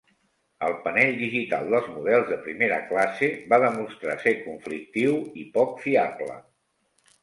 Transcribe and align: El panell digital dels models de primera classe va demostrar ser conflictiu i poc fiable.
El 0.67 0.71
panell 0.85 1.13
digital 1.19 1.69
dels 1.73 1.91
models 1.99 2.33
de 2.33 2.39
primera 2.47 2.81
classe 2.89 3.31
va 3.55 3.63
demostrar 3.69 4.19
ser 4.27 4.37
conflictiu 4.51 5.25
i 5.45 5.49
poc 5.61 5.83
fiable. 5.89 6.45